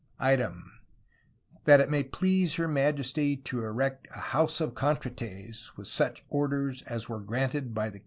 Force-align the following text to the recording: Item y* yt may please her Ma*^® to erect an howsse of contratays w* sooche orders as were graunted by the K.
Item 0.17 0.79
y* 1.67 1.73
yt 1.77 1.87
may 1.91 2.03
please 2.03 2.55
her 2.55 2.67
Ma*^® 2.67 3.43
to 3.43 3.63
erect 3.63 4.07
an 4.07 4.21
howsse 4.31 4.59
of 4.59 4.73
contratays 4.73 5.67
w* 5.77 5.83
sooche 5.85 6.23
orders 6.27 6.81
as 6.87 7.07
were 7.07 7.19
graunted 7.19 7.75
by 7.75 7.91
the 7.91 7.99
K. 7.99 7.99